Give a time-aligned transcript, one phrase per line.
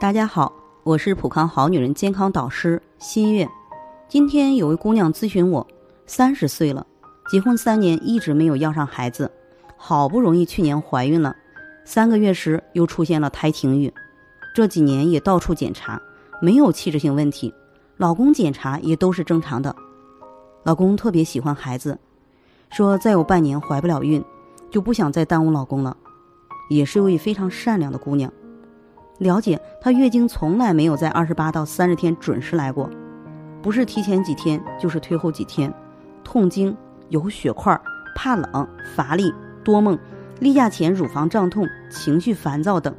[0.00, 0.52] 大家好，
[0.84, 3.48] 我是普康好女人健康导师新月。
[4.06, 5.66] 今天有位姑娘咨询我，
[6.06, 6.86] 三十岁了，
[7.28, 9.28] 结婚三年一直没有要上孩子，
[9.76, 11.34] 好不容易去年怀孕了，
[11.84, 13.92] 三个月时又出现了胎停育，
[14.54, 16.00] 这几年也到处检查，
[16.40, 17.52] 没有器质性问题，
[17.96, 19.74] 老公检查也都是正常的。
[20.62, 21.98] 老公特别喜欢孩子，
[22.70, 24.24] 说再有半年怀不了孕，
[24.70, 25.96] 就不想再耽误老公了。
[26.70, 28.32] 也是位非常善良的姑娘。
[29.18, 32.88] 了解她月经从来没有在二十八到三十天准时来过，
[33.60, 35.72] 不是提前几天就是推后几天，
[36.24, 36.76] 痛经、
[37.08, 37.78] 有血块、
[38.14, 39.32] 怕冷、乏力、
[39.64, 39.98] 多梦、
[40.40, 42.94] 例假前乳房胀痛、情绪烦躁等。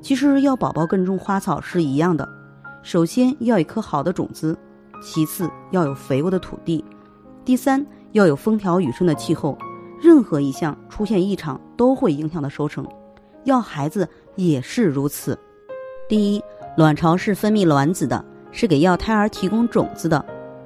[0.00, 2.28] 其实要宝宝跟种花草是一样的，
[2.82, 4.56] 首先要一颗好的种子，
[5.02, 6.84] 其次要有肥沃的土地，
[7.44, 9.58] 第三要有风调雨顺的气候。
[10.00, 12.86] 任何一项出现异常都会影响到收成，
[13.46, 15.38] 要孩子也是如此。
[16.08, 16.42] 第一，
[16.76, 20.22] 卵巢是分泌卵子的，是给要胎儿提供种子的。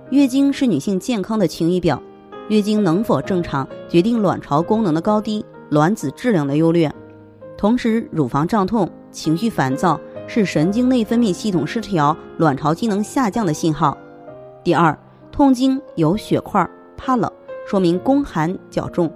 [0.09, 2.03] 月经是女性健康的晴雨表，
[2.49, 6.91] 月经能否正常决定卵巢功能的高低、卵子质量的优劣。
[7.57, 13.97] 同时，乳房胀痛、情绪烦躁是神经内分泌系统失调、卵巢机能下降的信号。
[14.65, 14.99] 第二，
[15.31, 17.31] 痛经有血块、怕冷，
[17.67, 19.13] 说明宫寒较重。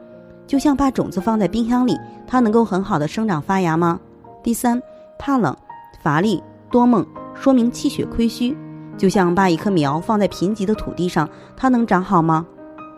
[0.47, 3.99] 就像把种子放在冰箱里，它能够很好的生长发芽吗？
[4.43, 4.81] 第三，
[5.19, 5.57] 怕冷、
[6.03, 8.57] 乏力、多梦，说明气血亏虚。
[8.97, 12.47] 就像把一棵苗放在贫瘠的土地上，它能长好吗？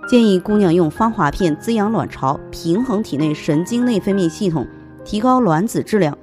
[0.09, 4.67] 建议姑娘用芳华片滋养卵巢，平衡体内神经内分泌系统，
[5.05, 6.15] 提高卵子质量；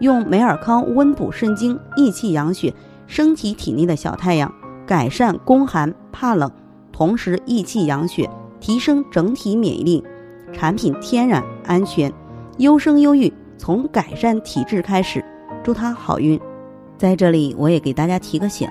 [0.00, 2.72] 用美尔康温补肾精，益气养血，
[3.06, 4.52] 升起体内的小太阳，
[4.86, 6.50] 改善宫寒怕冷，
[6.92, 8.28] 同时益气养血，
[8.60, 10.04] 提升整体免疫力。
[10.54, 12.10] 产品天然安全，
[12.58, 15.22] 优生优育，从改善体质开始，
[15.62, 16.40] 祝他好运。
[16.96, 18.68] 在这里，我也给大家提个醒：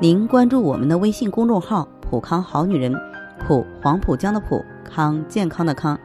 [0.00, 2.92] 您关注我们的微信公众号“普康好女人”，
[3.46, 5.98] 普黄浦江的普康健康的康，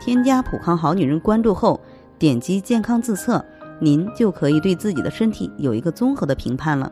[0.00, 1.78] 添加“普康好女人”关注后，
[2.18, 3.44] 点击健康自测，
[3.80, 6.90] 您就可以对自己的身体有一个综合的评判了。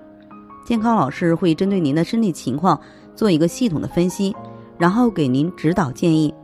[0.66, 2.78] 健康老师会针对您的身体情况
[3.14, 4.34] 做一个系统的分析，
[4.76, 6.34] 然后给您指导建议。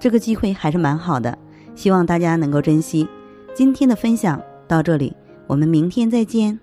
[0.00, 1.38] 这个机会还是蛮好的，
[1.74, 3.06] 希望大家能够珍惜。
[3.54, 5.14] 今天的分享到这里，
[5.46, 6.58] 我们明天再见。